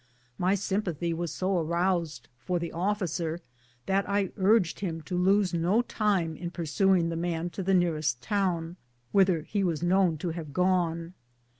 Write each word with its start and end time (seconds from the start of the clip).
My 0.39 0.55
sympathy 0.55 1.13
was 1.13 1.31
so 1.31 1.59
aroused 1.59 2.27
for 2.39 2.57
the 2.57 2.71
officer 2.71 3.39
that 3.85 4.09
I 4.09 4.31
urged 4.35 4.79
him 4.79 5.01
to 5.03 5.15
lose 5.15 5.53
no 5.53 5.83
time 5.83 6.35
in 6.35 6.49
pursuing 6.49 7.09
the 7.09 7.15
man 7.15 7.51
to 7.51 7.61
the 7.61 7.75
nearest 7.75 8.19
town, 8.19 8.77
whither 9.11 9.43
he 9.43 9.63
was 9.63 9.83
known 9.83 10.17
to 10.17 10.29
have 10.31 10.53
gone. 10.53 11.13